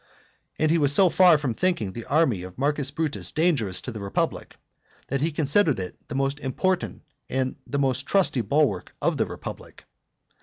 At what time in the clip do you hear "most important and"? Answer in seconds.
6.15-7.55